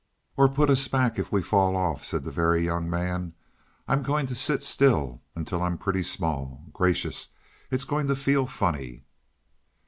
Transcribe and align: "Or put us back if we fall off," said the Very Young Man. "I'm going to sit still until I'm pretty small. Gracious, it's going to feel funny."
"Or 0.35 0.49
put 0.49 0.71
us 0.71 0.87
back 0.87 1.19
if 1.19 1.31
we 1.31 1.43
fall 1.43 1.75
off," 1.75 2.03
said 2.03 2.23
the 2.23 2.31
Very 2.31 2.65
Young 2.65 2.89
Man. 2.89 3.35
"I'm 3.87 4.01
going 4.01 4.25
to 4.25 4.33
sit 4.33 4.63
still 4.63 5.21
until 5.35 5.61
I'm 5.61 5.77
pretty 5.77 6.01
small. 6.01 6.65
Gracious, 6.73 7.27
it's 7.69 7.83
going 7.83 8.07
to 8.07 8.15
feel 8.15 8.47
funny." 8.47 9.03